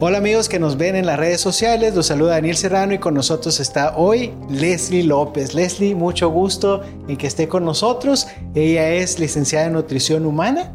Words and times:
Hola 0.00 0.18
amigos 0.18 0.48
que 0.48 0.60
nos 0.60 0.76
ven 0.76 0.94
en 0.94 1.06
las 1.06 1.18
redes 1.18 1.40
sociales, 1.40 1.92
los 1.92 2.06
saluda 2.06 2.34
Daniel 2.34 2.56
Serrano 2.56 2.94
y 2.94 2.98
con 2.98 3.14
nosotros 3.14 3.58
está 3.58 3.96
hoy 3.96 4.32
Leslie 4.48 5.02
López. 5.02 5.54
Leslie, 5.54 5.96
mucho 5.96 6.30
gusto 6.30 6.82
en 7.08 7.16
que 7.16 7.26
esté 7.26 7.48
con 7.48 7.64
nosotros. 7.64 8.28
Ella 8.54 8.90
es 8.90 9.18
licenciada 9.18 9.66
en 9.66 9.72
nutrición 9.72 10.24
humana 10.24 10.72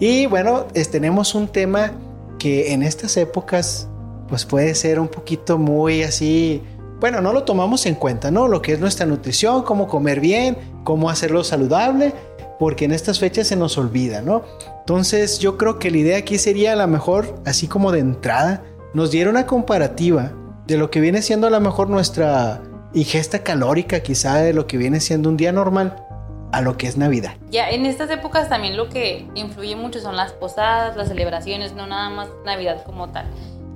y 0.00 0.24
bueno, 0.24 0.64
tenemos 0.90 1.34
un 1.34 1.48
tema 1.48 1.92
que 2.38 2.72
en 2.72 2.82
estas 2.82 3.18
épocas 3.18 3.86
pues 4.30 4.46
puede 4.46 4.74
ser 4.74 4.98
un 4.98 5.08
poquito 5.08 5.58
muy 5.58 6.02
así, 6.02 6.62
bueno, 7.00 7.20
no 7.20 7.32
lo 7.32 7.44
tomamos 7.44 7.86
en 7.86 7.94
cuenta, 7.94 8.30
¿no? 8.30 8.48
Lo 8.48 8.60
que 8.60 8.72
es 8.72 8.80
nuestra 8.80 9.06
nutrición, 9.06 9.62
cómo 9.62 9.86
comer 9.86 10.20
bien, 10.20 10.56
cómo 10.84 11.10
hacerlo 11.10 11.44
saludable, 11.44 12.12
porque 12.58 12.84
en 12.84 12.92
estas 12.92 13.18
fechas 13.18 13.46
se 13.46 13.56
nos 13.56 13.78
olvida, 13.78 14.20
¿no? 14.20 14.42
Entonces 14.80 15.38
yo 15.38 15.56
creo 15.56 15.78
que 15.78 15.90
la 15.90 15.98
idea 15.98 16.18
aquí 16.18 16.38
sería 16.38 16.72
a 16.72 16.76
lo 16.76 16.86
mejor, 16.88 17.40
así 17.44 17.68
como 17.68 17.92
de 17.92 18.00
entrada, 18.00 18.64
nos 18.94 19.10
diera 19.10 19.30
una 19.30 19.46
comparativa 19.46 20.32
de 20.66 20.76
lo 20.76 20.90
que 20.90 21.00
viene 21.00 21.22
siendo 21.22 21.46
a 21.46 21.50
lo 21.50 21.60
mejor 21.60 21.88
nuestra 21.88 22.62
ingesta 22.94 23.42
calórica, 23.42 24.00
quizá 24.00 24.36
de 24.36 24.52
lo 24.52 24.66
que 24.66 24.76
viene 24.76 25.00
siendo 25.00 25.28
un 25.28 25.36
día 25.36 25.52
normal 25.52 26.04
a 26.52 26.62
lo 26.62 26.76
que 26.76 26.86
es 26.86 26.96
Navidad. 26.96 27.32
Ya, 27.50 27.70
en 27.70 27.86
estas 27.86 28.10
épocas 28.10 28.48
también 28.48 28.76
lo 28.76 28.88
que 28.88 29.26
influye 29.34 29.76
mucho 29.76 30.00
son 30.00 30.16
las 30.16 30.32
posadas, 30.32 30.96
las 30.96 31.08
celebraciones, 31.08 31.74
no 31.74 31.86
nada 31.86 32.10
más 32.10 32.28
Navidad 32.44 32.82
como 32.84 33.10
tal. 33.10 33.26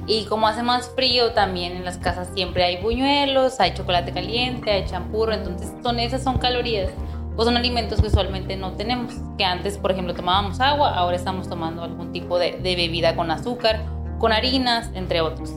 Y 0.06 0.24
como 0.24 0.48
hace 0.48 0.62
más 0.62 0.90
frío, 0.90 1.32
también 1.32 1.76
en 1.76 1.84
las 1.84 1.98
casas 1.98 2.28
siempre 2.34 2.64
hay 2.64 2.82
buñuelos, 2.82 3.60
hay 3.60 3.74
chocolate 3.74 4.12
caliente, 4.12 4.70
hay 4.70 4.84
champurro, 4.86 5.32
entonces 5.32 5.72
son 5.82 6.00
esas 6.00 6.24
son 6.24 6.38
calorías 6.38 6.90
o 7.36 7.44
son 7.44 7.56
alimentos 7.56 8.00
que 8.00 8.08
usualmente 8.08 8.56
no 8.56 8.72
tenemos. 8.72 9.14
Que 9.38 9.44
antes, 9.44 9.78
por 9.78 9.92
ejemplo, 9.92 10.14
tomábamos 10.14 10.60
agua, 10.60 10.94
ahora 10.94 11.16
estamos 11.16 11.48
tomando 11.48 11.82
algún 11.82 12.12
tipo 12.12 12.38
de, 12.38 12.58
bebida 12.62 13.16
con 13.16 13.30
azúcar, 13.30 13.80
con 14.18 14.32
harinas, 14.32 14.90
entre 14.94 15.20
otros. 15.20 15.54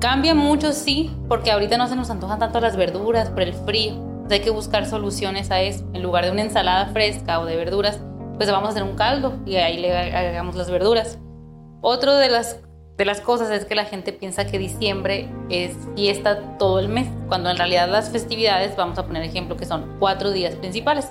Cambia 0.00 0.34
mucho, 0.34 0.72
sí, 0.72 1.10
porque 1.28 1.50
ahorita 1.50 1.76
no 1.76 1.86
se 1.86 1.96
nos 1.96 2.10
antojan 2.10 2.38
tanto 2.38 2.60
las 2.60 2.76
verduras 2.76 3.30
por 3.30 3.42
el 3.42 3.54
frío. 3.54 3.94
hay 4.30 4.40
que 4.40 4.50
buscar 4.50 4.86
soluciones 4.86 5.50
a 5.50 5.60
eso. 5.60 5.84
En 5.92 6.02
lugar 6.02 6.24
de 6.24 6.30
una 6.30 6.42
ensalada 6.42 6.86
fresca 6.86 7.40
o 7.40 7.46
de 7.46 7.56
verduras, 7.56 8.00
pues 8.36 8.50
vamos 8.50 8.68
a 8.68 8.70
hacer 8.72 8.82
un 8.82 8.94
caldo 8.94 9.38
y 9.44 9.56
ahí 9.56 9.78
le 9.78 9.94
agregamos 9.96 10.54
las 10.54 10.70
verduras. 10.70 11.18
Otro 11.82 12.14
de 12.16 12.30
las 12.30 12.60
de 13.00 13.06
las 13.06 13.22
cosas 13.22 13.48
es 13.48 13.64
que 13.64 13.74
la 13.74 13.86
gente 13.86 14.12
piensa 14.12 14.46
que 14.46 14.58
diciembre 14.58 15.26
es 15.48 15.72
fiesta 15.96 16.58
todo 16.58 16.80
el 16.80 16.90
mes, 16.90 17.08
cuando 17.28 17.48
en 17.48 17.56
realidad 17.56 17.88
las 17.88 18.10
festividades, 18.10 18.76
vamos 18.76 18.98
a 18.98 19.06
poner 19.06 19.22
ejemplo, 19.22 19.56
que 19.56 19.64
son 19.64 19.96
cuatro 19.98 20.32
días 20.32 20.54
principales. 20.56 21.08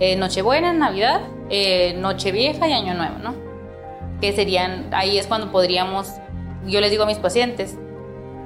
Eh, 0.00 0.16
Nochebuena, 0.16 0.74
Navidad, 0.74 1.22
eh, 1.48 1.94
Nochevieja 1.96 2.68
y 2.68 2.74
Año 2.74 2.92
Nuevo, 2.92 3.16
¿no? 3.22 3.34
Que 4.20 4.34
serían, 4.34 4.90
ahí 4.92 5.16
es 5.16 5.28
cuando 5.28 5.50
podríamos, 5.50 6.12
yo 6.66 6.82
les 6.82 6.90
digo 6.90 7.04
a 7.04 7.06
mis 7.06 7.16
pacientes, 7.16 7.74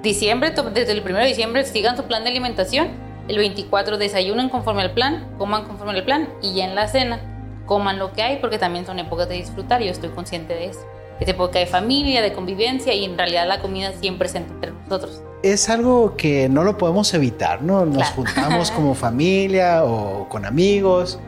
diciembre, 0.05 0.53
desde 0.72 0.92
el 0.92 1.00
1 1.00 1.19
de 1.19 1.27
diciembre 1.27 1.65
sigan 1.65 1.97
su 1.97 2.05
plan 2.05 2.22
de 2.22 2.31
alimentación, 2.31 2.91
el 3.27 3.39
24 3.39 3.98
desayunen 3.98 4.48
conforme 4.50 4.83
al 4.83 4.92
plan, 4.92 5.34
coman 5.37 5.65
conforme 5.65 5.95
al 5.95 6.05
plan 6.05 6.28
y 6.41 6.55
ya 6.55 6.65
en 6.67 6.77
la 6.77 6.87
cena 6.87 7.19
coman 7.67 7.98
lo 7.98 8.12
que 8.12 8.22
hay 8.22 8.37
porque 8.37 8.59
también 8.59 8.87
son 8.87 9.00
épocas 9.00 9.28
de 9.28 9.34
disfrutar 9.34 9.83
y 9.83 9.87
yo 9.87 9.91
estoy 9.91 10.11
consciente 10.11 10.55
de 10.55 10.67
eso 10.67 10.87
es 11.20 11.29
época 11.29 11.59
de 11.59 11.67
familia, 11.67 12.23
de 12.23 12.33
convivencia 12.33 12.93
y 12.95 13.05
en 13.05 13.17
realidad 13.17 13.47
la 13.47 13.61
comida 13.61 13.93
siempre 13.93 14.29
se 14.29 14.39
entre 14.39 14.73
nosotros. 14.73 15.23
Es 15.43 15.69
algo 15.69 16.17
que 16.17 16.48
no 16.48 16.65
lo 16.65 16.79
podemos 16.79 17.12
evitar, 17.15 17.62
¿no? 17.62 17.84
Nos 17.84 18.09
juntamos 18.09 18.71
como 18.71 18.95
familia 18.95 19.84
o 19.84 20.29
con 20.29 20.45
amigos 20.45 21.19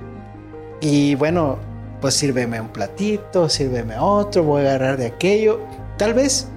y 0.80 1.14
bueno, 1.14 1.58
pues 2.00 2.14
sírveme 2.14 2.60
un 2.60 2.68
platito, 2.68 3.48
sírveme 3.48 3.98
otro, 3.98 4.42
voy 4.42 4.64
a 4.64 4.70
agarrar 4.70 4.96
de 4.96 5.06
aquello. 5.06 5.60
Tal 5.96 6.14
vez, 6.14 6.48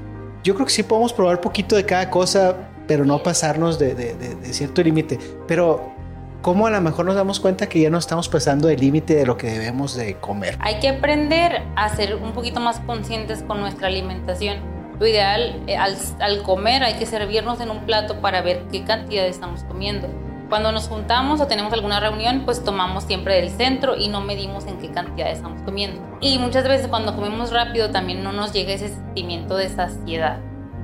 yo 0.43 0.55
creo 0.55 0.65
que 0.65 0.73
sí 0.73 0.83
podemos 0.83 1.13
probar 1.13 1.41
poquito 1.41 1.75
de 1.75 1.85
cada 1.85 2.09
cosa, 2.09 2.55
pero 2.87 3.05
no 3.05 3.21
pasarnos 3.21 3.77
de, 3.77 3.93
de 3.95 4.53
cierto 4.53 4.81
límite. 4.81 5.19
Pero 5.47 5.98
cómo 6.41 6.67
a 6.67 6.69
lo 6.69 6.81
mejor 6.81 7.05
nos 7.05 7.15
damos 7.15 7.39
cuenta 7.39 7.67
que 7.67 7.81
ya 7.81 7.89
no 7.89 7.97
estamos 7.97 8.29
pasando 8.29 8.69
el 8.69 8.79
límite 8.79 9.15
de 9.15 9.25
lo 9.25 9.37
que 9.37 9.47
debemos 9.47 9.95
de 9.95 10.15
comer. 10.15 10.57
Hay 10.61 10.79
que 10.79 10.89
aprender 10.89 11.63
a 11.75 11.89
ser 11.89 12.15
un 12.15 12.31
poquito 12.33 12.59
más 12.59 12.79
conscientes 12.81 13.43
con 13.43 13.59
nuestra 13.59 13.87
alimentación. 13.87 14.57
Lo 14.99 15.07
ideal, 15.07 15.63
eh, 15.67 15.77
al, 15.77 15.95
al 16.19 16.43
comer 16.43 16.83
hay 16.83 16.95
que 16.95 17.05
servirnos 17.05 17.61
en 17.61 17.69
un 17.69 17.85
plato 17.85 18.19
para 18.21 18.41
ver 18.41 18.63
qué 18.71 18.83
cantidad 18.83 19.25
estamos 19.25 19.63
comiendo. 19.63 20.07
Cuando 20.49 20.71
nos 20.71 20.87
juntamos 20.87 21.39
o 21.41 21.47
tenemos 21.47 21.71
alguna 21.73 21.99
reunión, 21.99 22.41
pues 22.43 22.63
tomamos 22.63 23.03
siempre 23.03 23.35
del 23.35 23.51
centro 23.51 23.95
y 23.95 24.07
no 24.07 24.21
medimos 24.21 24.65
en 24.65 24.79
qué 24.79 24.89
cantidad 24.89 25.29
estamos 25.29 25.61
comiendo. 25.61 26.01
Y 26.21 26.39
muchas 26.39 26.67
veces 26.67 26.87
cuando 26.87 27.15
comemos 27.15 27.51
rápido 27.51 27.91
también 27.91 28.23
no 28.23 28.33
nos 28.33 28.51
llega 28.51 28.73
ese 28.73 28.89
sentimiento 28.89 29.55
de 29.55 29.69
saciedad. 29.69 30.39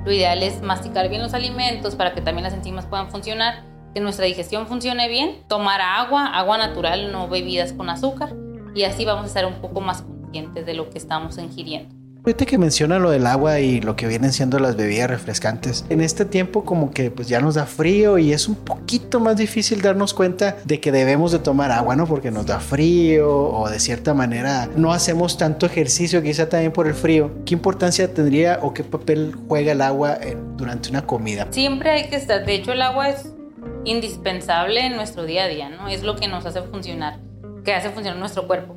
Lo 0.05 0.11
ideal 0.11 0.43
es 0.43 0.61
masticar 0.61 1.09
bien 1.09 1.23
los 1.23 1.33
alimentos 1.33 1.95
para 1.95 2.13
que 2.13 2.21
también 2.21 2.43
las 2.43 2.53
enzimas 2.53 2.85
puedan 2.85 3.09
funcionar 3.09 3.63
que 3.95 4.01
nuestra 4.01 4.25
digestión 4.25 4.67
funcione 4.67 5.07
bien, 5.07 5.37
tomar 5.47 5.79
agua, 5.79 6.25
agua 6.25 6.57
natural, 6.57 7.13
no 7.13 7.29
bebidas 7.29 7.71
con 7.71 7.89
azúcar, 7.89 8.35
y 8.75 8.83
así 8.83 9.05
vamos 9.05 9.23
a 9.23 9.27
estar 9.27 9.45
un 9.45 9.61
poco 9.61 9.79
más 9.79 10.01
conscientes 10.01 10.65
de 10.65 10.73
lo 10.73 10.89
que 10.89 10.97
estamos 10.97 11.37
ingiriendo. 11.37 11.95
Ahorita 12.25 12.45
que 12.45 12.57
menciona 12.57 12.99
lo 12.99 13.11
del 13.11 13.25
agua 13.25 13.61
y 13.61 13.79
lo 13.79 13.95
que 13.95 14.07
vienen 14.07 14.33
siendo 14.33 14.59
las 14.59 14.75
bebidas 14.75 15.09
refrescantes, 15.09 15.85
en 15.87 16.01
este 16.01 16.25
tiempo 16.25 16.65
como 16.65 16.91
que 16.91 17.09
pues 17.09 17.29
ya 17.29 17.39
nos 17.39 17.55
da 17.55 17.67
frío 17.67 18.17
y 18.17 18.33
es 18.33 18.49
un 18.49 18.55
poquito 18.55 19.21
más 19.21 19.37
difícil 19.37 19.81
darnos 19.81 20.13
cuenta 20.13 20.57
de 20.65 20.81
que 20.81 20.91
debemos 20.91 21.31
de 21.31 21.39
tomar 21.39 21.71
agua, 21.71 21.95
¿no? 21.95 22.05
Porque 22.05 22.31
nos 22.31 22.47
da 22.47 22.59
frío 22.59 23.31
o 23.31 23.69
de 23.69 23.79
cierta 23.79 24.13
manera 24.13 24.67
no 24.75 24.91
hacemos 24.91 25.37
tanto 25.37 25.67
ejercicio 25.67 26.21
quizá 26.21 26.49
también 26.49 26.73
por 26.73 26.87
el 26.87 26.95
frío. 26.95 27.31
¿Qué 27.45 27.53
importancia 27.53 28.13
tendría 28.13 28.59
o 28.61 28.73
qué 28.73 28.83
papel 28.83 29.33
juega 29.47 29.71
el 29.71 29.81
agua 29.81 30.17
durante 30.57 30.89
una 30.89 31.05
comida? 31.05 31.47
Siempre 31.51 31.91
hay 31.91 32.09
que 32.09 32.17
estar, 32.17 32.43
de 32.45 32.55
hecho 32.55 32.73
el 32.73 32.81
agua 32.81 33.09
es 33.09 33.34
indispensable 33.85 34.85
en 34.85 34.95
nuestro 34.95 35.23
día 35.23 35.45
a 35.45 35.47
día, 35.47 35.69
¿no? 35.69 35.87
Es 35.87 36.03
lo 36.03 36.15
que 36.15 36.27
nos 36.27 36.45
hace 36.45 36.61
funcionar, 36.63 37.19
que 37.63 37.73
hace 37.73 37.89
funcionar 37.89 38.19
nuestro 38.19 38.47
cuerpo. 38.47 38.75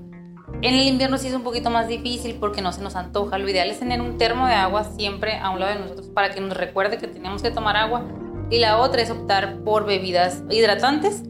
En 0.61 0.75
el 0.75 0.87
invierno 0.87 1.19
sí 1.19 1.29
es 1.29 1.35
un 1.35 1.43
poquito 1.43 1.71
más 1.71 1.89
difícil 1.89 2.37
porque 2.41 2.63
no 2.63 2.73
se 2.73 2.83
nos 2.83 2.97
antoja. 2.97 3.39
Lo 3.39 3.49
ideal 3.49 3.71
es 3.71 3.79
tener 3.79 4.01
un 4.01 4.19
termo 4.19 4.47
de 4.47 4.55
agua 4.55 4.85
siempre 4.85 5.39
a 5.39 5.51
un 5.51 5.61
lado 5.61 5.75
de 5.75 5.81
nosotros 5.81 6.09
para 6.09 6.31
que 6.31 6.41
nos 6.41 6.57
recuerde 6.57 6.99
que 6.99 7.07
tenemos 7.07 7.43
que 7.43 7.51
tomar 7.51 7.77
agua. 7.77 8.05
Y 8.51 8.59
la 8.59 8.79
otra 8.79 9.03
es 9.03 9.11
optar 9.11 9.59
por 9.63 9.87
bebidas 9.87 10.43
hidratantes 10.51 11.23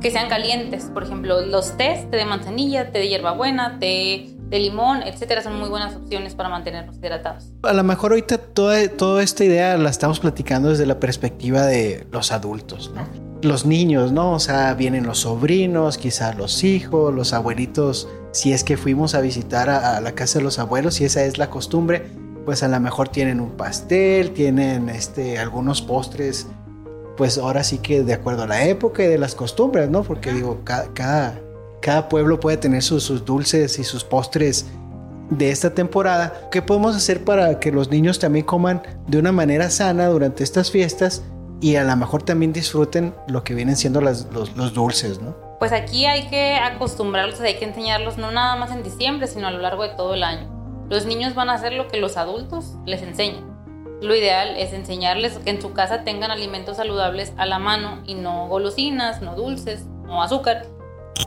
que 0.00 0.10
sean 0.10 0.28
calientes. 0.28 0.90
Por 0.92 1.04
ejemplo, 1.04 1.42
los 1.42 1.76
tés, 1.76 2.10
té 2.10 2.16
de 2.16 2.24
manzanilla, 2.24 2.90
té 2.90 2.98
de 2.98 3.08
hierbabuena, 3.08 3.78
té 3.78 4.33
de 4.48 4.58
limón, 4.58 5.02
etcétera, 5.02 5.42
son 5.42 5.58
muy 5.58 5.68
buenas 5.68 5.96
opciones 5.96 6.34
para 6.34 6.48
mantenernos 6.48 6.96
hidratados. 6.96 7.52
A 7.62 7.72
lo 7.72 7.82
mejor 7.82 8.12
ahorita 8.12 8.38
toda, 8.38 8.88
toda 8.88 9.22
esta 9.22 9.44
idea 9.44 9.76
la 9.76 9.90
estamos 9.90 10.20
platicando 10.20 10.68
desde 10.68 10.86
la 10.86 11.00
perspectiva 11.00 11.62
de 11.62 12.06
los 12.10 12.32
adultos, 12.32 12.92
¿no? 12.94 13.06
Los 13.42 13.66
niños, 13.66 14.12
¿no? 14.12 14.32
O 14.32 14.38
sea, 14.38 14.74
vienen 14.74 15.04
los 15.04 15.20
sobrinos, 15.20 15.98
quizá 15.98 16.32
los 16.34 16.64
hijos, 16.64 17.12
los 17.12 17.32
abuelitos, 17.32 18.08
si 18.32 18.52
es 18.52 18.64
que 18.64 18.76
fuimos 18.76 19.14
a 19.14 19.20
visitar 19.20 19.68
a, 19.68 20.00
la 20.00 20.12
casa 20.12 20.38
de 20.38 20.44
los 20.44 20.58
abuelos, 20.58 20.94
si 20.94 21.04
esa 21.04 21.24
es 21.24 21.36
la 21.36 21.50
costumbre, 21.50 22.04
pues 22.44 22.62
a 22.62 22.68
lo 22.68 22.80
mejor 22.80 23.08
tienen 23.08 23.40
un 23.40 23.52
pastel, 23.52 24.32
tienen 24.32 24.88
este, 24.88 25.38
algunos 25.38 25.82
postres, 25.82 26.46
pues 27.16 27.38
ahora 27.38 27.64
sí 27.64 27.78
que 27.78 28.02
de 28.02 28.14
acuerdo 28.14 28.44
a 28.44 28.46
la 28.46 28.64
época 28.64 29.04
y 29.04 29.06
de 29.06 29.18
las 29.18 29.34
costumbres, 29.34 29.88
¿no? 29.90 30.02
Porque 30.02 30.32
digo, 30.32 30.60
cada 30.64 30.92
cada 30.94 31.40
pueblo 32.08 32.40
puede 32.40 32.56
tener 32.56 32.82
sus, 32.82 33.24
dulces 33.24 33.78
y 33.78 33.84
sus 33.84 34.04
postres 34.04 34.66
de 35.30 35.50
esta 35.50 35.74
temporada. 35.74 36.48
¿Qué 36.50 36.62
podemos 36.62 36.96
hacer 36.96 37.24
para 37.24 37.60
que 37.60 37.72
los 37.72 37.90
niños 37.90 38.18
también 38.18 38.44
coman 38.44 38.82
de 39.06 39.18
una 39.18 39.32
manera 39.32 39.70
sana 39.70 40.06
durante 40.08 40.44
estas 40.44 40.70
fiestas 40.70 41.22
y 41.60 41.76
a 41.76 41.84
lo 41.84 41.96
mejor 41.96 42.22
también 42.22 42.52
disfruten 42.52 43.14
lo 43.28 43.44
que 43.44 43.54
vienen 43.54 43.76
siendo 43.76 44.00
los, 44.00 44.26
dulces, 44.74 45.20
¿no? 45.20 45.36
Pues 45.58 45.72
aquí 45.72 46.04
hay 46.04 46.28
que 46.28 46.56
acostumbrarlos, 46.56 47.40
hay 47.40 47.56
que 47.56 47.64
enseñarlos 47.64 48.18
no 48.18 48.30
nada 48.32 48.56
más 48.56 48.70
en 48.70 48.82
diciembre, 48.82 49.26
sino 49.26 49.46
a 49.46 49.50
lo 49.50 49.58
largo 49.58 49.82
de 49.82 49.90
todo 49.90 50.14
el 50.14 50.22
año. 50.22 50.50
Los 50.90 51.06
niños 51.06 51.34
van 51.34 51.48
a 51.48 51.54
hacer 51.54 51.72
lo 51.72 51.88
que 51.88 51.98
los 51.98 52.16
adultos 52.16 52.74
les 52.84 53.02
enseñan. 53.02 53.54
Lo 54.02 54.14
ideal 54.14 54.56
es 54.58 54.74
enseñarles 54.74 55.38
que 55.38 55.50
en 55.50 55.62
su 55.62 55.72
casa 55.72 56.04
tengan 56.04 56.30
alimentos 56.30 56.76
saludables 56.76 57.32
a 57.38 57.46
la 57.46 57.58
mano 57.58 58.02
y 58.04 58.14
no 58.14 58.48
golosinas, 58.48 59.22
no 59.22 59.34
dulces, 59.34 59.86
no 60.04 60.22
azúcar, 60.22 60.66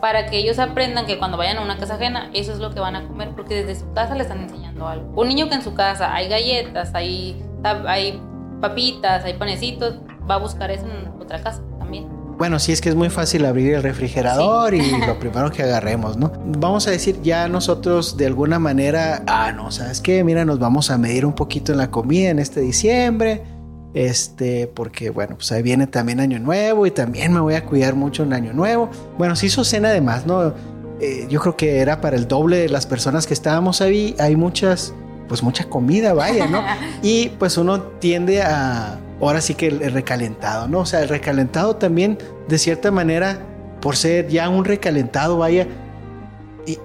para 0.01 0.27
que 0.27 0.37
ellos 0.37 0.59
aprendan 0.59 1.05
que 1.05 1.17
cuando 1.17 1.37
vayan 1.37 1.57
a 1.57 1.61
una 1.61 1.77
casa 1.77 1.95
ajena, 1.95 2.29
eso 2.33 2.51
es 2.51 2.59
lo 2.59 2.73
que 2.73 2.79
van 2.79 2.95
a 2.95 3.07
comer, 3.07 3.31
porque 3.35 3.63
desde 3.63 3.79
su 3.79 3.91
casa 3.93 4.15
le 4.15 4.23
están 4.23 4.41
enseñando 4.41 4.87
algo. 4.87 5.11
Un 5.15 5.27
niño 5.27 5.49
que 5.49 5.55
en 5.55 5.61
su 5.61 5.73
casa 5.73 6.13
hay 6.13 6.27
galletas, 6.27 6.91
hay, 6.93 7.41
hay 7.63 8.21
papitas, 8.61 9.23
hay 9.23 9.33
panecitos, 9.33 9.95
va 10.29 10.35
a 10.35 10.39
buscar 10.39 10.71
eso 10.71 10.85
en 10.85 11.21
otra 11.21 11.41
casa 11.41 11.61
también. 11.79 12.07
Bueno, 12.37 12.59
sí 12.59 12.71
es 12.71 12.81
que 12.81 12.89
es 12.89 12.95
muy 12.95 13.09
fácil 13.09 13.45
abrir 13.45 13.73
el 13.73 13.81
refrigerador 13.81 14.75
y 14.75 14.91
lo 15.05 15.17
primero 15.19 15.49
que 15.51 15.63
agarremos, 15.63 16.17
¿no? 16.17 16.31
Vamos 16.45 16.87
a 16.87 16.91
decir 16.91 17.19
ya 17.23 17.47
nosotros 17.47 18.15
de 18.15 18.27
alguna 18.27 18.59
manera, 18.59 19.23
ah, 19.25 19.51
no, 19.51 19.71
¿sabes 19.71 20.01
qué? 20.01 20.23
Mira, 20.23 20.45
nos 20.45 20.59
vamos 20.59 20.91
a 20.91 20.99
medir 20.99 21.25
un 21.25 21.33
poquito 21.33 21.71
en 21.71 21.79
la 21.79 21.89
comida 21.89 22.29
en 22.29 22.37
este 22.37 22.61
diciembre 22.61 23.56
este, 23.97 24.67
porque 24.67 25.09
bueno, 25.09 25.35
pues 25.35 25.51
ahí 25.51 25.63
viene 25.63 25.87
también 25.87 26.19
Año 26.19 26.37
Nuevo 26.39 26.85
y 26.85 26.91
también 26.91 27.33
me 27.33 27.39
voy 27.39 27.55
a 27.55 27.65
cuidar 27.65 27.95
mucho 27.95 28.23
en 28.23 28.33
Año 28.33 28.53
Nuevo. 28.53 28.91
Bueno, 29.17 29.35
se 29.35 29.47
hizo 29.47 29.63
cena 29.63 29.89
además, 29.89 30.27
¿no? 30.27 30.53
Eh, 31.01 31.25
yo 31.29 31.39
creo 31.41 31.57
que 31.57 31.79
era 31.79 31.99
para 31.99 32.15
el 32.15 32.27
doble 32.27 32.57
de 32.57 32.69
las 32.69 32.85
personas 32.85 33.25
que 33.25 33.33
estábamos 33.33 33.81
ahí. 33.81 34.15
Hay 34.19 34.35
muchas 34.35 34.93
pues 35.27 35.43
mucha 35.43 35.65
comida, 35.65 36.13
vaya, 36.13 36.47
¿no? 36.47 36.63
y 37.01 37.29
pues 37.39 37.57
uno 37.57 37.81
tiende 37.81 38.43
a, 38.43 38.99
ahora 39.19 39.41
sí 39.41 39.55
que 39.55 39.67
el, 39.67 39.91
recalentado, 39.91 40.67
¿no? 40.67 40.79
O 40.81 40.85
sea, 40.85 41.01
el 41.01 41.09
recalentado 41.09 41.75
también, 41.75 42.17
de 42.47 42.57
cierta 42.57 42.91
manera, 42.91 43.39
por 43.81 43.95
ser 43.95 44.27
ya 44.27 44.47
un 44.47 44.63
recalentado, 44.63 45.37
vaya, 45.37 45.67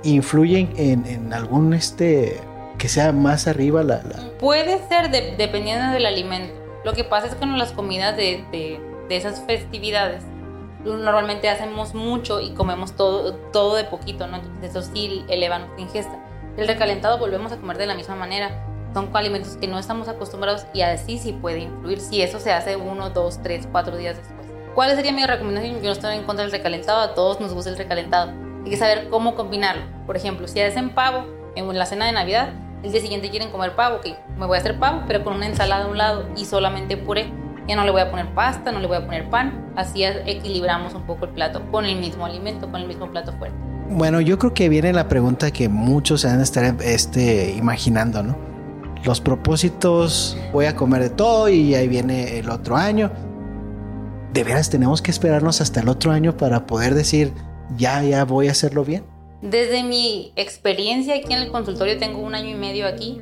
influye 0.02 0.68
en, 0.76 1.06
en 1.06 1.32
algún, 1.32 1.74
este, 1.74 2.40
que 2.78 2.88
sea 2.88 3.12
más 3.12 3.46
arriba 3.46 3.84
la... 3.84 4.02
Puede 4.40 4.80
ser 4.88 5.10
dependiendo 5.36 5.92
del 5.92 6.06
alimento. 6.06 6.61
Lo 6.84 6.92
que 6.92 7.04
pasa 7.04 7.26
es 7.26 7.34
que 7.34 7.40
con 7.40 7.58
las 7.58 7.72
comidas 7.72 8.16
de, 8.16 8.44
de, 8.50 9.16
esas 9.16 9.42
festividades, 9.42 10.24
normalmente 10.84 11.48
hacemos 11.50 11.94
mucho 11.94 12.40
y 12.40 12.54
comemos 12.54 12.96
todo, 12.96 13.34
todo 13.52 13.76
de 13.76 13.84
poquito, 13.84 14.26
¿no? 14.26 14.36
Entonces 14.36 14.70
eso 14.70 14.82
sí 14.82 15.24
eleva 15.28 15.58
nuestra 15.58 15.80
ingesta. 15.80 16.18
El 16.56 16.66
recalentado 16.66 17.18
volvemos 17.18 17.52
a 17.52 17.58
comer 17.58 17.76
de 17.76 17.86
la 17.86 17.94
misma 17.94 18.16
manera. 18.16 18.66
Son 18.94 19.10
alimentos 19.14 19.56
que 19.56 19.68
no 19.68 19.78
estamos 19.78 20.08
acostumbrados 20.08 20.66
y 20.72 20.80
así 20.80 21.18
sí 21.18 21.32
puede 21.32 21.60
influir 21.60 22.00
si 22.00 22.22
eso 22.22 22.38
se 22.38 22.52
hace 22.52 22.76
uno, 22.76 23.10
dos, 23.10 23.40
tres, 23.42 23.68
cuatro 23.70 23.96
días 23.96 24.16
después. 24.16 24.46
¿Cuál 24.74 24.94
sería 24.96 25.12
mi 25.12 25.24
recomendación? 25.24 25.76
Yo 25.76 25.82
no 25.82 25.92
estoy 25.92 26.16
en 26.16 26.24
contra 26.24 26.44
del 26.44 26.52
recalentado, 26.52 27.00
a 27.00 27.14
todos 27.14 27.38
nos 27.40 27.52
gusta 27.52 27.70
el 27.70 27.76
recalentado. 27.76 28.32
Hay 28.64 28.70
que 28.70 28.76
saber 28.76 29.08
cómo 29.08 29.34
combinarlo. 29.34 29.82
Por 30.06 30.16
ejemplo, 30.16 30.48
si 30.48 30.60
hacen 30.60 30.90
pavo 30.90 31.26
en 31.54 31.78
la 31.78 31.84
cena 31.84 32.06
de 32.06 32.12
Navidad, 32.12 32.54
el 32.82 32.90
día 32.90 33.00
siguiente 33.00 33.30
quieren 33.30 33.50
comer 33.50 33.76
pavo, 33.76 34.00
que 34.00 34.16
me 34.36 34.46
voy 34.46 34.56
a 34.56 34.60
hacer 34.60 34.78
pavo, 34.78 35.02
pero 35.06 35.22
con 35.22 35.34
una 35.34 35.46
ensalada 35.46 35.84
a 35.84 35.88
un 35.88 35.98
lado 35.98 36.28
y 36.36 36.44
solamente 36.44 36.96
puré. 36.96 37.32
Ya 37.68 37.76
no 37.76 37.84
le 37.84 37.92
voy 37.92 38.00
a 38.00 38.10
poner 38.10 38.34
pasta, 38.34 38.72
no 38.72 38.80
le 38.80 38.88
voy 38.88 38.96
a 38.96 39.04
poner 39.04 39.30
pan. 39.30 39.72
Así 39.76 40.02
equilibramos 40.04 40.94
un 40.94 41.02
poco 41.02 41.26
el 41.26 41.30
plato 41.30 41.62
con 41.70 41.84
el 41.84 41.96
mismo 41.98 42.26
alimento, 42.26 42.70
con 42.70 42.80
el 42.80 42.88
mismo 42.88 43.08
plato 43.08 43.32
fuerte. 43.38 43.56
Bueno, 43.88 44.20
yo 44.20 44.38
creo 44.38 44.52
que 44.52 44.68
viene 44.68 44.92
la 44.92 45.08
pregunta 45.08 45.50
que 45.52 45.68
muchos 45.68 46.22
se 46.22 46.26
van 46.26 46.40
a 46.40 46.42
estar 46.42 46.76
este, 46.82 47.52
imaginando, 47.52 48.22
¿no? 48.22 48.36
Los 49.04 49.20
propósitos, 49.20 50.36
voy 50.52 50.66
a 50.66 50.74
comer 50.74 51.02
de 51.02 51.10
todo 51.10 51.48
y 51.48 51.74
ahí 51.74 51.86
viene 51.86 52.38
el 52.38 52.50
otro 52.50 52.76
año. 52.76 53.12
¿De 54.32 54.44
veras 54.44 54.70
tenemos 54.70 55.02
que 55.02 55.10
esperarnos 55.10 55.60
hasta 55.60 55.80
el 55.80 55.88
otro 55.88 56.10
año 56.10 56.36
para 56.36 56.66
poder 56.66 56.94
decir, 56.94 57.32
ya, 57.76 58.02
ya 58.02 58.24
voy 58.24 58.48
a 58.48 58.52
hacerlo 58.52 58.84
bien? 58.84 59.11
Desde 59.42 59.82
mi 59.82 60.32
experiencia 60.36 61.16
aquí 61.16 61.32
en 61.32 61.40
el 61.40 61.50
consultorio, 61.50 61.98
tengo 61.98 62.20
un 62.20 62.34
año 62.34 62.48
y 62.48 62.54
medio 62.54 62.86
aquí, 62.86 63.20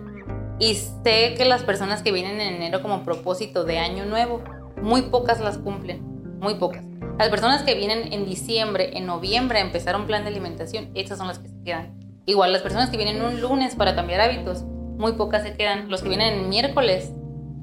y 0.59 0.75
sé 0.75 1.35
que 1.37 1.47
las 1.47 1.63
personas 1.63 2.03
que 2.03 2.13
vienen 2.13 2.41
en 2.41 2.57
enero 2.57 2.83
como 2.83 3.03
propósito 3.03 3.65
de 3.65 3.79
año 3.79 4.05
nuevo, 4.05 4.45
muy 4.83 5.03
pocas 5.03 5.41
las 5.41 5.57
cumplen, 5.57 6.03
muy 6.39 6.57
pocas. 6.57 6.85
Las 7.19 7.31
personas 7.31 7.63
que 7.63 7.75
vienen 7.75 8.13
en 8.13 8.27
diciembre, 8.27 8.97
en 8.99 9.07
noviembre 9.07 9.59
a 9.59 9.63
empezar 9.63 9.97
un 9.97 10.07
plan 10.07 10.23
de 10.23 10.29
alimentación, 10.29 10.91
esas 10.95 11.17
son 11.17 11.29
las 11.29 11.39
que 11.39 11.49
se 11.49 11.63
quedan. 11.65 11.99
Igual 12.27 12.53
las 12.53 12.61
personas 12.61 12.91
que 12.91 12.99
vienen 12.99 13.23
un 13.23 13.41
lunes 13.41 13.75
para 13.75 13.95
cambiar 13.95 14.21
hábitos, 14.21 14.63
muy 14.99 15.13
pocas 15.13 15.43
se 15.43 15.55
quedan. 15.55 15.91
Los 15.91 16.03
que 16.03 16.11
vienen 16.11 16.35
en 16.35 16.49
miércoles 16.51 17.13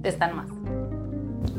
están 0.03 0.35
más. 0.35 0.49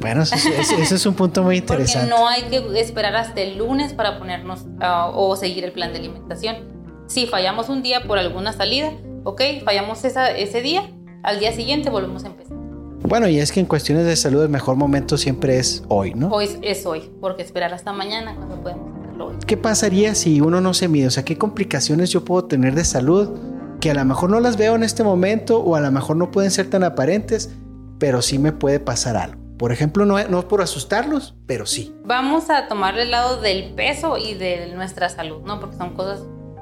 Bueno, 0.01 0.23
ese, 0.23 0.61
es 0.81 1.07
un 1.07 1.15
punto 1.15 1.43
muy 1.43 1.57
interesante. 1.59 2.09
Porque 2.09 2.23
no 2.23 2.29
hay 2.29 2.43
que 2.43 2.81
esperar 2.81 3.15
hasta 3.15 3.41
el 3.41 3.59
lunes 3.59 3.95
para 3.95 4.19
ponernos 4.19 4.67
ah, 4.81 5.11
o 5.15 5.37
seguir 5.37 5.65
el 5.65 5.73
plan 5.73 5.93
de 5.93 5.99
alimentación. 5.99 6.78
Si 7.09 7.27
fallamos 7.27 7.71
un 7.71 7.83
día 7.83 8.03
por 8.07 8.19
alguna 8.19 8.53
salida, 8.53 8.93
ok, 9.25 9.41
fallamos 9.65 10.05
esa, 10.05 10.31
ese 10.31 10.61
día, 10.61 10.91
al 11.23 11.41
día 11.41 11.53
siguiente 11.53 11.89
volvemos 11.89 12.25
a 12.25 12.27
empezar. 12.27 12.59
Bueno, 13.03 13.27
y 13.29 13.39
es 13.39 13.51
que 13.51 13.61
en 13.61 13.67
cuestiones 13.67 14.05
de 14.05 14.15
salud 14.15 14.43
el 14.43 14.51
mejor 14.51 14.77
momento 14.77 15.17
siempre 15.17 15.59
es 15.59 15.83
hoy, 15.89 16.13
¿no? 16.13 16.29
Hoy 16.29 16.51
es 16.61 16.85
hoy, 16.85 17.11
porque 17.23 17.41
esperar 17.43 17.73
hasta 17.73 17.95
mañana 17.95 18.37
cuando 18.37 18.61
podemos 18.61 18.91
hacerlo 19.01 19.29
hoy. 19.29 19.37
¿Qué 19.47 19.57
pasaría 19.57 20.15
si 20.15 20.43
uno 20.43 20.61
no 20.61 20.75
se 20.75 20.87
mide? 20.89 21.07
O 21.07 21.11
sea, 21.11 21.25
¿qué 21.25 21.39
complicaciones 21.39 22.11
yo 22.11 22.27
puedo 22.27 22.45
tener 22.45 22.75
de 22.75 22.85
salud 22.85 23.39
que 23.81 23.91
a 23.91 23.95
lo 23.95 24.05
mejor 24.05 24.29
no 24.29 24.41
las 24.41 24.59
veo 24.59 24.75
en 24.75 24.83
este 24.83 25.03
momento 25.03 25.61
o 25.61 25.77
a 25.77 25.81
lo 25.81 25.91
mejor 25.91 26.17
no 26.17 26.31
pueden 26.31 26.51
ser 26.51 26.69
tan 26.69 26.85
aparentes, 26.85 27.51
pero 27.99 28.21
sí 28.21 28.39
me 28.39 28.53
puede 28.53 28.81
pasar 28.81 29.17
algo? 29.17 29.41
Por 29.57 29.73
ejemplo, 29.73 30.05
no, 30.05 30.23
no 30.29 30.47
por 30.47 30.61
asustarlos, 30.61 31.37
pero 31.47 31.65
sí. 31.65 31.95
Vamos 32.05 32.51
a 32.51 32.69
tomar 32.69 32.99
el 32.99 33.11
lado 33.11 33.41
del 33.41 33.73
peso 33.73 34.19
y 34.19 34.35
de 34.35 34.75
nuestra 34.75 35.09
salud, 35.09 35.41
¿no? 35.47 35.59
Porque 35.59 35.77
son 35.77 35.95
cosas 35.95 36.21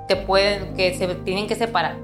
que 0.08 0.17
pueden, 0.17 0.75
que 0.75 0.94
se 0.97 1.06
tienen 1.17 1.47
que 1.47 1.55
separar. 1.55 1.97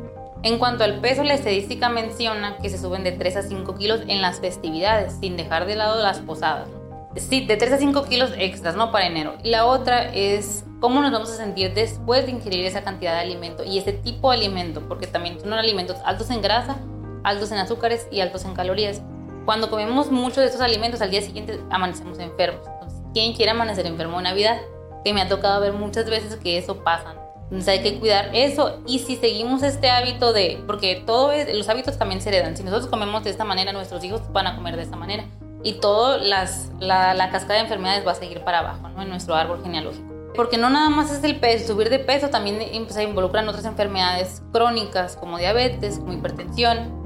En 0.44 0.58
cuanto 0.58 0.82
al 0.82 1.00
peso, 1.00 1.22
la 1.22 1.34
estadística 1.34 1.88
menciona 1.88 2.58
que 2.58 2.68
se 2.68 2.78
suben 2.78 3.04
de 3.04 3.12
3 3.12 3.36
a 3.36 3.42
5 3.42 3.74
kilos 3.76 4.00
en 4.08 4.20
las 4.20 4.40
festividades, 4.40 5.14
sin 5.20 5.36
dejar 5.36 5.66
de 5.66 5.76
lado 5.76 6.02
las 6.02 6.18
posadas. 6.18 6.68
Sí, 7.14 7.46
de 7.46 7.56
3 7.56 7.74
a 7.74 7.78
5 7.78 8.04
kilos 8.06 8.32
extras, 8.36 8.74
¿no? 8.74 8.90
Para 8.90 9.06
enero. 9.06 9.34
Y 9.44 9.50
la 9.50 9.66
otra 9.66 10.12
es 10.12 10.64
cómo 10.80 11.00
nos 11.00 11.12
vamos 11.12 11.30
a 11.30 11.36
sentir 11.36 11.72
después 11.74 12.26
de 12.26 12.32
ingerir 12.32 12.66
esa 12.66 12.82
cantidad 12.82 13.12
de 13.14 13.20
alimento 13.20 13.62
y 13.62 13.78
ese 13.78 13.92
tipo 13.92 14.30
de 14.30 14.38
alimento, 14.38 14.82
porque 14.88 15.06
también 15.06 15.38
son 15.38 15.52
alimentos 15.52 15.98
altos 16.04 16.28
en 16.30 16.42
grasa, 16.42 16.76
altos 17.22 17.52
en 17.52 17.58
azúcares 17.58 18.08
y 18.10 18.20
altos 18.20 18.44
en 18.44 18.54
calorías. 18.54 19.00
Cuando 19.44 19.70
comemos 19.70 20.10
mucho 20.10 20.40
de 20.40 20.46
estos 20.46 20.60
alimentos, 20.60 21.00
al 21.02 21.10
día 21.10 21.22
siguiente 21.22 21.60
amanecemos 21.70 22.18
enfermos. 22.18 22.66
Entonces, 22.66 23.00
¿quién 23.12 23.32
quiere 23.34 23.52
amanecer 23.52 23.86
enfermo 23.86 24.16
en 24.18 24.24
Navidad? 24.24 24.58
Que 25.04 25.12
me 25.12 25.20
ha 25.20 25.28
tocado 25.28 25.60
ver 25.60 25.72
muchas 25.72 26.10
veces 26.10 26.34
que 26.36 26.58
eso 26.58 26.82
pasa. 26.82 27.14
Entonces 27.52 27.68
hay 27.68 27.82
que 27.82 28.00
cuidar 28.00 28.30
eso 28.32 28.80
y 28.86 29.00
si 29.00 29.16
seguimos 29.16 29.62
este 29.62 29.90
hábito 29.90 30.32
de, 30.32 30.58
porque 30.66 31.02
todo 31.04 31.32
es, 31.32 31.54
los 31.54 31.68
hábitos 31.68 31.98
también 31.98 32.22
se 32.22 32.30
heredan, 32.30 32.56
si 32.56 32.62
nosotros 32.62 32.88
comemos 32.88 33.24
de 33.24 33.30
esta 33.30 33.44
manera, 33.44 33.74
nuestros 33.74 34.02
hijos 34.04 34.22
van 34.32 34.46
a 34.46 34.56
comer 34.56 34.74
de 34.76 34.82
esta 34.84 34.96
manera 34.96 35.26
y 35.62 35.74
toda 35.74 36.16
la, 36.16 36.48
la, 36.80 37.30
cascada 37.30 37.56
de 37.56 37.60
enfermedades 37.60 38.06
va 38.06 38.12
a 38.12 38.14
seguir 38.14 38.40
para 38.40 38.60
abajo 38.60 38.88
¿no? 38.88 39.02
en 39.02 39.10
nuestro 39.10 39.34
árbol 39.34 39.60
genealógico. 39.62 40.10
Porque 40.34 40.56
no 40.56 40.70
nada 40.70 40.88
más 40.88 41.12
es 41.12 41.22
el 41.24 41.40
peso, 41.40 41.74
subir 41.74 41.90
de 41.90 41.98
peso 41.98 42.30
también 42.30 42.58
se 42.88 43.02
involucran 43.02 43.46
otras 43.46 43.66
enfermedades 43.66 44.40
crónicas 44.50 45.16
como 45.16 45.36
diabetes, 45.36 45.98
como 45.98 46.14
hipertensión, 46.14 47.02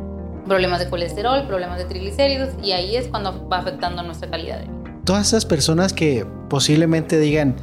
problemas 0.46 0.78
de 0.78 0.88
colesterol, 0.88 1.44
problemas 1.48 1.78
de 1.78 1.86
triglicéridos 1.86 2.50
y 2.62 2.70
ahí 2.70 2.94
es 2.94 3.08
cuando 3.08 3.48
va 3.48 3.58
afectando 3.58 4.04
nuestra 4.04 4.30
calidad 4.30 4.60
de 4.60 4.66
vida. 4.66 4.94
Todas 5.04 5.26
esas 5.26 5.44
personas 5.44 5.92
que 5.92 6.24
posiblemente 6.48 7.18
digan, 7.18 7.56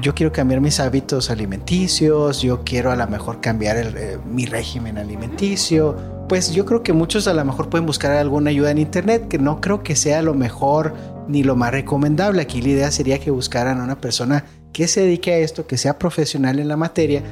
yo 0.00 0.14
quiero 0.14 0.32
cambiar 0.32 0.60
mis 0.60 0.80
hábitos 0.80 1.30
alimenticios, 1.30 2.42
yo 2.42 2.64
quiero 2.64 2.90
a 2.90 2.96
lo 2.96 3.06
mejor 3.06 3.40
cambiar 3.40 3.76
eh, 3.78 4.18
mi 4.24 4.46
régimen 4.46 4.98
alimenticio. 4.98 5.96
Pues 6.28 6.52
yo 6.52 6.64
creo 6.64 6.82
que 6.82 6.92
muchos 6.92 7.28
a 7.28 7.34
lo 7.34 7.44
mejor 7.44 7.68
pueden 7.68 7.86
buscar 7.86 8.12
alguna 8.12 8.50
ayuda 8.50 8.70
en 8.70 8.78
internet, 8.78 9.28
que 9.28 9.38
no 9.38 9.60
creo 9.60 9.82
que 9.82 9.94
sea 9.94 10.22
lo 10.22 10.34
mejor 10.34 10.94
ni 11.28 11.42
lo 11.42 11.54
más 11.54 11.70
recomendable. 11.70 12.42
Aquí 12.42 12.62
la 12.62 12.68
idea 12.70 12.90
sería 12.90 13.18
que 13.18 13.30
buscaran 13.30 13.80
a 13.80 13.84
una 13.84 14.00
persona 14.00 14.44
que 14.72 14.88
se 14.88 15.02
dedique 15.02 15.32
a 15.32 15.38
esto, 15.38 15.66
que 15.66 15.76
sea 15.76 15.98
profesional 15.98 16.58
en 16.58 16.68
la 16.68 16.76
materia. 16.76 17.22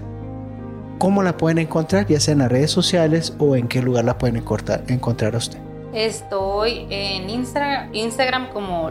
¿Cómo 0.98 1.22
la 1.22 1.36
pueden 1.36 1.58
encontrar? 1.58 2.06
Ya 2.06 2.20
sea 2.20 2.32
en 2.32 2.38
las 2.38 2.52
redes 2.52 2.70
sociales 2.70 3.34
o 3.38 3.56
en 3.56 3.66
qué 3.66 3.82
lugar 3.82 4.04
la 4.04 4.18
pueden 4.18 4.36
encontrar, 4.36 5.34
a 5.34 5.38
usted. 5.38 5.58
Estoy 5.92 6.86
en 6.90 7.28
Instagram 7.28 8.50
como 8.52 8.88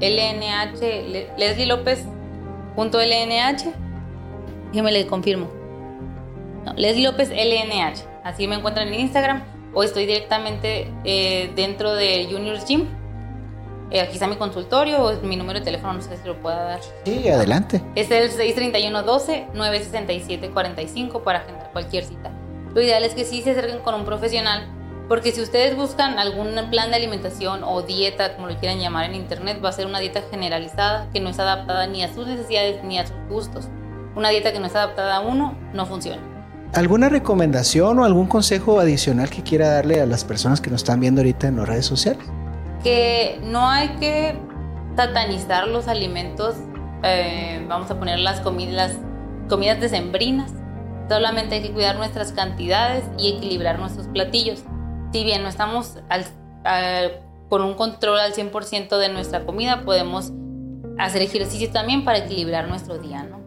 LNH 0.00 0.80
Leslie 1.36 1.66
López 1.66 2.06
.lnh. 2.76 4.82
me 4.82 4.92
le 4.92 5.06
confirmo. 5.06 5.50
No, 6.64 6.72
Leslie 6.74 7.04
López 7.04 7.30
LNH. 7.30 8.04
Así 8.24 8.46
me 8.46 8.56
encuentran 8.56 8.88
en 8.88 9.00
Instagram. 9.00 9.42
O 9.72 9.82
estoy 9.82 10.04
directamente 10.06 10.92
eh, 11.04 11.50
dentro 11.54 11.94
de 11.94 12.28
Juniors 12.30 12.66
Gym. 12.66 12.86
Eh, 13.90 14.00
aquí 14.00 14.14
está 14.14 14.26
mi 14.26 14.36
consultorio 14.36 15.04
o 15.04 15.20
mi 15.22 15.36
número 15.36 15.58
de 15.58 15.64
teléfono, 15.64 15.92
no 15.94 16.02
sé 16.02 16.16
si 16.16 16.26
lo 16.26 16.36
pueda 16.36 16.62
dar. 16.62 16.80
Sí, 17.04 17.28
adelante. 17.28 17.82
Es 17.96 18.10
el 18.10 18.30
631-12-967-45 18.30 21.22
para 21.22 21.40
agendar 21.40 21.70
cualquier 21.72 22.04
cita. 22.04 22.30
Lo 22.72 22.80
ideal 22.80 23.02
es 23.02 23.14
que 23.14 23.24
sí 23.24 23.42
se 23.42 23.50
acerquen 23.50 23.80
con 23.80 23.94
un 23.94 24.04
profesional 24.04 24.68
porque 25.10 25.32
si 25.32 25.40
ustedes 25.40 25.76
buscan 25.76 26.20
algún 26.20 26.50
plan 26.70 26.90
de 26.90 26.96
alimentación 26.96 27.64
o 27.64 27.82
dieta, 27.82 28.36
como 28.36 28.46
lo 28.46 28.56
quieran 28.60 28.78
llamar 28.78 29.06
en 29.06 29.16
internet, 29.16 29.60
va 29.62 29.70
a 29.70 29.72
ser 29.72 29.86
una 29.86 29.98
dieta 29.98 30.22
generalizada 30.30 31.08
que 31.12 31.18
no 31.18 31.30
es 31.30 31.40
adaptada 31.40 31.88
ni 31.88 32.04
a 32.04 32.14
sus 32.14 32.28
necesidades 32.28 32.84
ni 32.84 32.96
a 32.96 33.04
sus 33.08 33.16
gustos. 33.28 33.66
Una 34.14 34.28
dieta 34.28 34.52
que 34.52 34.60
no 34.60 34.66
es 34.66 34.76
adaptada 34.76 35.16
a 35.16 35.20
uno 35.20 35.58
no 35.74 35.84
funciona. 35.84 36.22
¿Alguna 36.74 37.08
recomendación 37.08 37.98
o 37.98 38.04
algún 38.04 38.28
consejo 38.28 38.78
adicional 38.78 39.30
que 39.30 39.42
quiera 39.42 39.70
darle 39.70 40.00
a 40.00 40.06
las 40.06 40.24
personas 40.24 40.60
que 40.60 40.70
nos 40.70 40.82
están 40.82 41.00
viendo 41.00 41.22
ahorita 41.22 41.48
en 41.48 41.56
las 41.56 41.68
redes 41.68 41.86
sociales? 41.86 42.22
Que 42.84 43.40
no 43.42 43.68
hay 43.68 43.88
que 43.96 44.38
satanizar 44.94 45.66
los 45.66 45.88
alimentos, 45.88 46.54
eh, 47.02 47.66
vamos 47.68 47.90
a 47.90 47.98
poner 47.98 48.20
las 48.20 48.38
comidas, 48.42 48.74
las 48.74 48.96
comidas 49.48 49.80
decembrinas. 49.80 50.52
Solamente 51.08 51.56
hay 51.56 51.62
que 51.62 51.72
cuidar 51.72 51.96
nuestras 51.96 52.30
cantidades 52.30 53.02
y 53.18 53.36
equilibrar 53.38 53.80
nuestros 53.80 54.06
platillos 54.06 54.62
si 55.12 55.24
bien 55.24 55.42
no 55.42 55.48
estamos 55.48 55.98
con 57.48 57.62
un 57.62 57.74
control 57.74 58.20
al 58.20 58.32
100% 58.32 58.98
de 58.98 59.08
nuestra 59.08 59.44
comida, 59.44 59.84
podemos 59.84 60.32
hacer 60.98 61.22
ejercicio 61.22 61.70
también 61.70 62.04
para 62.04 62.18
equilibrar 62.18 62.68
nuestro 62.68 62.98
día, 62.98 63.24
¿no? 63.24 63.40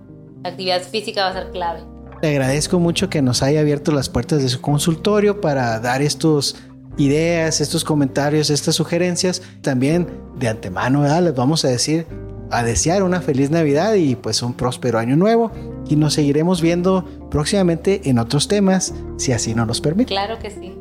La 0.43 0.50
actividad 0.50 0.82
física 0.82 1.24
va 1.24 1.29
a 1.29 1.34
ser 1.34 1.51
clave. 1.51 1.82
Le 2.22 2.29
agradezco 2.29 2.79
mucho 2.79 3.10
que 3.10 3.22
nos 3.22 3.43
haya 3.43 3.60
abierto 3.60 3.91
las 3.91 4.10
puertas 4.10 4.41
de 4.41 4.50
su 4.50 4.62
consultorio 4.62 5.41
para 5.41 5.79
dar 5.79 6.01
estos 6.01 6.55
ideas, 6.98 7.62
estos 7.62 7.84
comentarios, 7.84 8.50
estas 8.50 8.75
sugerencias. 8.75 9.41
También 9.62 10.08
de 10.38 10.48
antemano 10.48 11.03
les 11.22 11.36
vamos 11.36 11.63
a 11.65 11.70
decir, 11.70 12.08
a 12.50 12.63
desear 12.63 13.03
una 13.03 13.22
feliz 13.22 13.50
Navidad 13.51 13.93
y 13.96 14.15
pues 14.15 14.41
un 14.41 14.53
próspero 14.53 15.00
año 15.00 15.15
nuevo. 15.15 15.51
Y 15.88 15.96
nos 15.96 16.13
seguiremos 16.13 16.62
viendo 16.62 17.05
próximamente 17.29 18.10
en 18.10 18.20
otros 18.20 18.48
temas, 18.48 18.93
si 19.17 19.32
así 19.32 19.53
nos 19.53 19.67
los 19.67 19.82
permite. 19.82 20.10
Claro 20.10 20.39
que 20.39 20.50
sí. 20.50 20.74